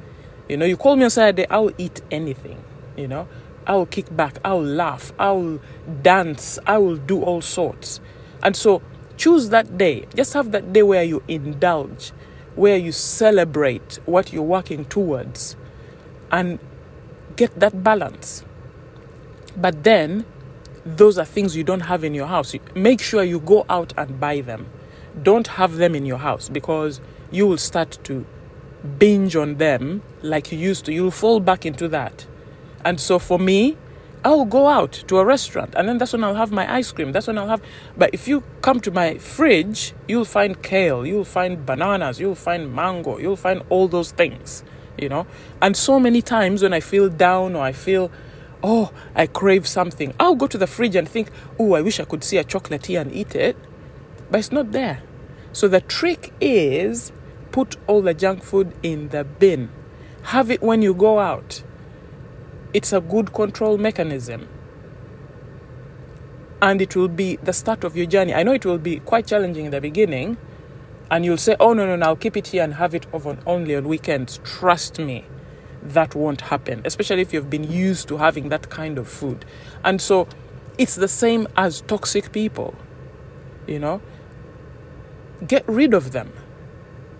You 0.46 0.58
know, 0.58 0.66
you 0.66 0.76
call 0.76 0.96
me 0.96 1.04
on 1.04 1.10
Saturday, 1.10 1.46
I'll 1.48 1.70
eat 1.78 2.02
anything, 2.10 2.62
you 2.96 3.08
know. 3.08 3.26
I 3.66 3.74
will 3.76 3.86
kick 3.86 4.14
back, 4.14 4.38
I 4.44 4.52
will 4.52 4.64
laugh, 4.64 5.12
I 5.18 5.30
will 5.32 5.60
dance, 6.02 6.58
I 6.66 6.76
will 6.76 6.96
do 6.96 7.22
all 7.22 7.40
sorts. 7.40 8.00
And 8.42 8.54
so 8.54 8.82
choose 9.16 9.48
that 9.50 9.78
day. 9.78 10.06
Just 10.14 10.34
have 10.34 10.52
that 10.52 10.72
day 10.72 10.82
where 10.82 11.04
you 11.04 11.22
indulge, 11.28 12.12
where 12.56 12.76
you 12.76 12.92
celebrate 12.92 14.00
what 14.04 14.34
you're 14.34 14.42
working 14.42 14.84
towards 14.84 15.56
and 16.30 16.58
get 17.36 17.58
that 17.58 17.82
balance. 17.82 18.44
But 19.56 19.82
then 19.82 20.26
those 20.84 21.18
are 21.18 21.24
things 21.24 21.56
you 21.56 21.64
don't 21.64 21.80
have 21.80 22.04
in 22.04 22.14
your 22.14 22.26
house. 22.26 22.54
Make 22.74 23.00
sure 23.00 23.22
you 23.22 23.40
go 23.40 23.66
out 23.68 23.92
and 23.96 24.18
buy 24.18 24.40
them. 24.40 24.66
Don't 25.22 25.46
have 25.46 25.76
them 25.76 25.94
in 25.94 26.06
your 26.06 26.18
house 26.18 26.48
because 26.48 27.00
you 27.30 27.46
will 27.46 27.58
start 27.58 27.98
to 28.04 28.24
binge 28.98 29.36
on 29.36 29.56
them 29.56 30.02
like 30.22 30.52
you 30.52 30.58
used 30.58 30.84
to. 30.86 30.92
You'll 30.92 31.10
fall 31.10 31.40
back 31.40 31.66
into 31.66 31.88
that. 31.88 32.26
And 32.84 32.98
so 32.98 33.18
for 33.18 33.38
me, 33.38 33.76
I'll 34.24 34.44
go 34.44 34.68
out 34.68 34.92
to 35.08 35.18
a 35.18 35.24
restaurant 35.24 35.74
and 35.74 35.88
then 35.88 35.96
that's 35.98 36.12
when 36.12 36.22
I'll 36.24 36.34
have 36.34 36.52
my 36.52 36.70
ice 36.72 36.92
cream. 36.92 37.12
That's 37.12 37.26
when 37.26 37.38
I'll 37.38 37.48
have. 37.48 37.62
But 37.96 38.10
if 38.12 38.28
you 38.28 38.42
come 38.60 38.80
to 38.80 38.90
my 38.90 39.16
fridge, 39.16 39.94
you'll 40.08 40.26
find 40.26 40.62
kale, 40.62 41.06
you'll 41.06 41.24
find 41.24 41.64
bananas, 41.64 42.20
you'll 42.20 42.34
find 42.34 42.74
mango, 42.74 43.18
you'll 43.18 43.36
find 43.36 43.62
all 43.70 43.88
those 43.88 44.12
things, 44.12 44.62
you 44.98 45.08
know. 45.08 45.26
And 45.62 45.74
so 45.74 45.98
many 45.98 46.20
times 46.20 46.62
when 46.62 46.74
I 46.74 46.80
feel 46.80 47.08
down 47.08 47.56
or 47.56 47.62
I 47.62 47.72
feel 47.72 48.10
oh, 48.62 48.92
I 49.14 49.26
crave 49.26 49.66
something. 49.66 50.14
I'll 50.18 50.34
go 50.34 50.46
to 50.46 50.58
the 50.58 50.66
fridge 50.66 50.96
and 50.96 51.08
think, 51.08 51.30
oh, 51.58 51.74
I 51.74 51.80
wish 51.80 52.00
I 52.00 52.04
could 52.04 52.24
see 52.24 52.38
a 52.38 52.44
chocolate 52.44 52.86
here 52.86 53.00
and 53.00 53.12
eat 53.12 53.34
it. 53.34 53.56
But 54.30 54.40
it's 54.40 54.52
not 54.52 54.72
there. 54.72 55.02
So 55.52 55.68
the 55.68 55.80
trick 55.80 56.32
is 56.40 57.12
put 57.50 57.76
all 57.86 58.02
the 58.02 58.14
junk 58.14 58.42
food 58.42 58.72
in 58.82 59.08
the 59.08 59.24
bin. 59.24 59.70
Have 60.24 60.50
it 60.50 60.62
when 60.62 60.82
you 60.82 60.94
go 60.94 61.18
out. 61.18 61.62
It's 62.72 62.92
a 62.92 63.00
good 63.00 63.32
control 63.32 63.78
mechanism. 63.78 64.48
And 66.62 66.80
it 66.80 66.94
will 66.94 67.08
be 67.08 67.36
the 67.36 67.52
start 67.52 67.84
of 67.84 67.96
your 67.96 68.06
journey. 68.06 68.34
I 68.34 68.42
know 68.42 68.52
it 68.52 68.66
will 68.66 68.78
be 68.78 69.00
quite 69.00 69.26
challenging 69.26 69.64
in 69.64 69.70
the 69.70 69.80
beginning. 69.80 70.36
And 71.10 71.24
you'll 71.24 71.38
say, 71.38 71.56
oh, 71.58 71.72
no, 71.72 71.86
no, 71.86 71.96
no, 71.96 72.06
I'll 72.06 72.16
keep 72.16 72.36
it 72.36 72.48
here 72.48 72.62
and 72.62 72.74
have 72.74 72.94
it 72.94 73.06
only 73.12 73.74
on 73.74 73.88
weekends. 73.88 74.38
Trust 74.44 74.98
me 75.00 75.24
that 75.82 76.14
won't 76.14 76.42
happen, 76.42 76.82
especially 76.84 77.22
if 77.22 77.32
you've 77.32 77.50
been 77.50 77.70
used 77.70 78.08
to 78.08 78.16
having 78.18 78.48
that 78.50 78.70
kind 78.70 78.98
of 78.98 79.08
food. 79.08 79.44
And 79.84 80.00
so 80.00 80.28
it's 80.78 80.94
the 80.94 81.08
same 81.08 81.48
as 81.56 81.80
toxic 81.82 82.32
people, 82.32 82.74
you 83.66 83.78
know. 83.78 84.00
Get 85.46 85.66
rid 85.66 85.94
of 85.94 86.12
them. 86.12 86.32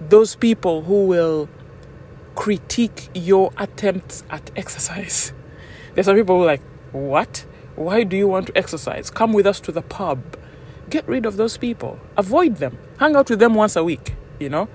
Those 0.01 0.35
people 0.35 0.83
who 0.83 1.07
will 1.07 1.49
critique 2.35 3.09
your 3.15 3.51
attempts 3.57 4.25
at 4.31 4.51
exercise. 4.57 5.33
There's 5.95 6.07
some 6.07 6.17
people 6.17 6.37
who 6.37 6.43
are 6.43 6.47
like, 6.47 6.63
What? 6.93 7.47
Why 7.77 8.05
do 8.05 8.17
you 8.17 8.29
want 8.29 8.49
to 8.49 8.59
exercise? 8.59 9.11
Come 9.11 9.33
with 9.33 9.47
us 9.47 9.61
to 9.61 9.73
the 9.73 9.83
pub. 9.83 10.37
Get 10.91 11.07
rid 11.09 11.25
of 11.25 11.37
those 11.37 11.57
people. 11.57 11.99
Avoid 12.17 12.57
them. 12.57 12.79
Hang 12.99 13.17
out 13.17 13.31
with 13.31 13.39
them 13.39 13.55
once 13.55 13.77
a 13.77 13.85
week, 13.85 14.15
you 14.39 14.49
know. 14.49 14.69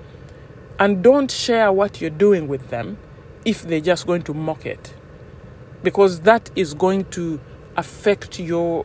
And 0.78 1.02
don't 1.04 1.30
share 1.30 1.70
what 1.70 2.00
you're 2.00 2.10
doing 2.10 2.48
with 2.48 2.70
them 2.70 2.98
if 3.46 3.62
they're 3.62 3.80
just 3.80 4.06
going 4.06 4.22
to 4.24 4.34
mock 4.34 4.66
it. 4.66 4.94
Because 5.82 6.20
that 6.20 6.50
is 6.54 6.74
going 6.74 7.06
to 7.06 7.40
affect 7.76 8.38
your 8.38 8.84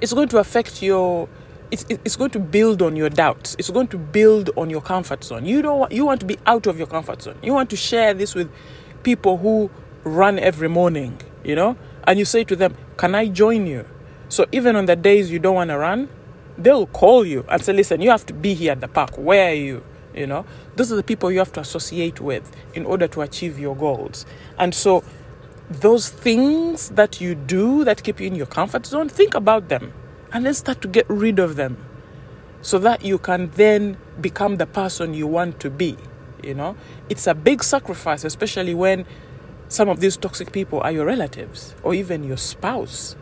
it's 0.00 0.12
going 0.12 0.28
to 0.28 0.38
affect 0.38 0.82
your 0.82 1.28
it's, 1.70 1.86
it's 1.88 2.16
going 2.16 2.30
to 2.30 2.40
build 2.40 2.82
on 2.82 2.96
your 2.96 3.08
doubts. 3.08 3.54
It's 3.58 3.70
going 3.70 3.88
to 3.88 3.98
build 3.98 4.50
on 4.56 4.68
your 4.70 4.80
comfort 4.80 5.22
zone. 5.22 5.46
You 5.46 5.62
don't 5.62 5.78
want, 5.78 5.92
you 5.92 6.04
want 6.04 6.20
to 6.20 6.26
be 6.26 6.38
out 6.46 6.66
of 6.66 6.76
your 6.76 6.88
comfort 6.88 7.22
zone. 7.22 7.38
You 7.42 7.54
want 7.54 7.70
to 7.70 7.76
share 7.76 8.12
this 8.12 8.34
with 8.34 8.50
people 9.04 9.38
who 9.38 9.70
run 10.02 10.40
every 10.40 10.68
morning 10.68 11.20
you 11.44 11.54
know? 11.54 11.76
And 12.04 12.18
you 12.18 12.24
say 12.24 12.44
to 12.44 12.56
them 12.56 12.76
can 12.96 13.14
i 13.14 13.28
join 13.28 13.66
you? 13.66 13.86
So 14.28 14.46
even 14.52 14.76
on 14.76 14.86
the 14.86 14.96
days 14.96 15.30
you 15.30 15.38
don't 15.38 15.54
want 15.54 15.70
to 15.70 15.78
run 15.78 16.08
they'll 16.58 16.86
call 16.86 17.24
you 17.24 17.44
and 17.48 17.62
say 17.64 17.72
listen 17.72 18.00
you 18.00 18.10
have 18.10 18.26
to 18.26 18.34
be 18.34 18.54
here 18.54 18.72
at 18.72 18.80
the 18.80 18.88
park. 18.88 19.16
Where 19.16 19.50
are 19.50 19.54
you 19.54 19.84
you 20.14 20.26
know? 20.26 20.44
Those 20.76 20.92
are 20.92 20.96
the 20.96 21.02
people 21.02 21.30
you 21.30 21.38
have 21.38 21.52
to 21.52 21.60
associate 21.60 22.20
with 22.20 22.54
in 22.74 22.84
order 22.84 23.08
to 23.08 23.20
achieve 23.22 23.58
your 23.58 23.76
goals. 23.76 24.26
And 24.58 24.74
so 24.74 25.04
those 25.70 26.08
things 26.08 26.90
that 26.90 27.20
you 27.20 27.34
do 27.34 27.84
that 27.84 28.02
keep 28.02 28.20
you 28.20 28.26
in 28.26 28.34
your 28.34 28.46
comfort 28.46 28.86
zone 28.86 29.08
think 29.08 29.34
about 29.34 29.68
them 29.68 29.92
and 30.32 30.44
then 30.44 30.54
start 30.54 30.82
to 30.82 30.88
get 30.88 31.06
rid 31.08 31.38
of 31.38 31.56
them 31.56 31.76
so 32.60 32.78
that 32.78 33.04
you 33.04 33.18
can 33.18 33.50
then 33.52 33.96
become 34.20 34.56
the 34.56 34.66
person 34.66 35.14
you 35.14 35.26
want 35.26 35.58
to 35.60 35.70
be 35.70 35.96
You 36.42 36.54
know, 36.54 36.76
it's 37.08 37.26
a 37.26 37.34
big 37.34 37.62
sacrifice, 37.62 38.24
especially 38.24 38.74
when 38.74 39.06
some 39.68 39.88
of 39.88 40.00
these 40.00 40.16
toxic 40.16 40.52
people 40.52 40.80
are 40.80 40.90
your 40.90 41.06
relatives 41.06 41.74
or 41.82 41.94
even 41.94 42.24
your 42.24 42.36
spouse, 42.36 43.16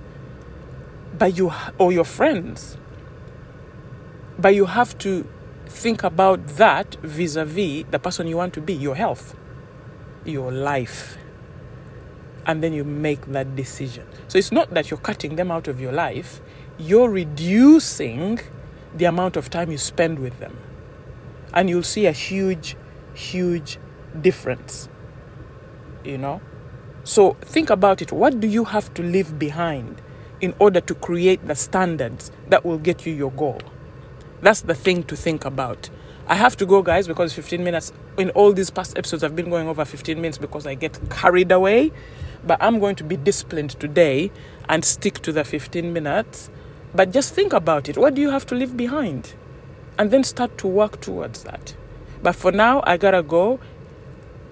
but 1.17 1.37
you 1.37 1.53
or 1.79 1.93
your 1.93 2.05
friends. 2.05 2.79
But 4.39 4.55
you 4.55 4.67
have 4.67 4.97
to 4.99 5.29
think 5.71 6.03
about 6.03 6.47
that 6.59 6.97
vis-a-vis 6.97 7.85
the 7.91 7.99
person 7.99 8.27
you 8.27 8.37
want 8.37 8.53
to 8.55 8.61
be, 8.61 8.75
your 8.75 8.97
health, 8.97 9.37
your 10.25 10.53
life. 10.53 11.17
And 12.45 12.63
then 12.63 12.73
you 12.73 12.85
make 12.85 13.27
that 13.27 13.55
decision. 13.55 14.07
So 14.29 14.39
it's 14.39 14.51
not 14.51 14.75
that 14.75 14.91
you're 14.91 15.01
cutting 15.01 15.37
them 15.37 15.51
out 15.51 15.69
of 15.69 15.81
your 15.81 15.93
life, 15.93 16.41
you're 16.79 17.09
reducing 17.09 18.41
the 18.95 19.05
amount 19.05 19.37
of 19.37 19.51
time 19.51 19.71
you 19.71 19.79
spend 19.79 20.19
with 20.19 20.39
them. 20.41 20.59
And 21.55 21.71
you'll 21.71 21.83
see 21.83 22.07
a 22.07 22.13
huge, 22.13 22.77
huge 23.15 23.79
difference. 24.21 24.89
You 26.05 26.19
know? 26.19 26.41
So 27.05 27.35
think 27.41 27.71
about 27.71 28.03
it. 28.03 28.13
What 28.13 28.41
do 28.41 28.47
you 28.49 28.65
have 28.65 28.93
to 28.95 29.03
leave 29.03 29.39
behind 29.39 30.01
in 30.41 30.55
order 30.59 30.81
to 30.81 30.95
create 30.95 31.47
the 31.47 31.55
standards 31.55 32.33
that 32.49 32.65
will 32.65 32.79
get 32.79 33.07
you 33.07 33.13
your 33.13 33.31
goal? 33.33 33.61
That's 34.43 34.63
the 34.63 34.75
thing 34.75 35.03
to 35.05 35.17
think 35.17 35.45
about. 35.45 35.91
I 36.27 36.35
have 36.35 36.57
to 36.59 36.67
go, 36.67 36.83
guys, 36.83 37.09
because 37.09 37.33
15 37.33 37.63
minutes 37.65 37.93
in 38.17 38.31
all 38.31 38.53
these 38.53 38.71
past 38.71 38.97
episodes, 38.97 39.25
I've 39.25 39.35
been 39.35 39.51
going 39.51 39.69
over 39.69 39.85
15 39.85 40.17
minutes 40.17 40.39
because 40.39 40.67
I 40.67 40.75
get 40.75 40.99
carried 41.11 41.51
away. 41.51 41.93
But 42.45 42.63
I'm 42.63 42.79
going 42.79 42.97
to 42.97 43.05
be 43.05 43.17
disciplined 43.17 43.71
today 43.71 44.31
and 44.69 44.85
stick 44.85 45.19
to 45.21 45.33
the 45.33 45.45
15 45.45 45.93
minutes 45.93 46.51
but 46.95 47.13
just 47.13 47.35
think 47.35 47.53
about 47.53 47.89
it. 47.89 47.97
What 47.97 48.15
do 48.15 48.21
you 48.21 48.31
have 48.31 48.47
to 48.47 48.55
leave 48.55 48.77
behind? 48.77 49.35
And 49.99 50.11
then 50.11 50.25
start 50.25 50.59
to 50.59 50.67
work 50.67 51.01
towards 51.01 51.45
that. 51.45 51.77
But 52.23 52.35
for 52.35 52.53
now, 52.53 52.83
I 52.87 52.97
gotta 52.97 53.23
go. 53.23 53.61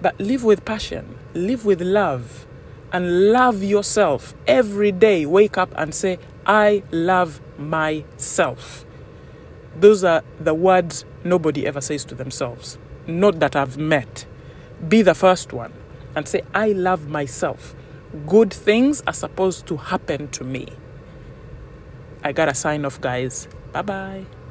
But 0.01 0.17
live 0.19 0.43
with 0.43 0.63
passion, 0.63 1.17
live 1.33 1.65
with 1.65 1.81
love, 1.81 2.47
and 2.93 3.31
love 3.31 3.61
yourself 3.61 4.33
every 4.47 4.93
day. 4.93 5.25
Wake 5.25 5.57
up 5.57 5.73
and 5.75 5.93
say, 5.93 6.19
I 6.45 6.83
love 6.91 7.41
myself. 7.57 8.85
Those 9.75 10.03
are 10.03 10.23
the 10.39 10.53
words 10.53 11.05
nobody 11.23 11.65
ever 11.67 11.81
says 11.81 12.05
to 12.05 12.15
themselves. 12.15 12.77
Not 13.07 13.39
that 13.39 13.55
I've 13.55 13.77
met. 13.77 14.25
Be 14.87 15.01
the 15.01 15.15
first 15.15 15.53
one 15.53 15.73
and 16.15 16.27
say, 16.27 16.41
I 16.53 16.71
love 16.71 17.07
myself. 17.07 17.75
Good 18.27 18.53
things 18.53 19.01
are 19.05 19.13
supposed 19.13 19.67
to 19.67 19.77
happen 19.77 20.29
to 20.29 20.43
me. 20.43 20.67
I 22.23 22.31
gotta 22.31 22.53
sign 22.53 22.85
off, 22.85 22.99
guys. 22.99 23.47
Bye 23.71 23.81
bye. 23.81 24.38